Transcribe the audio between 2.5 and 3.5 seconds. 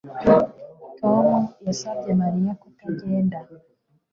kutagenda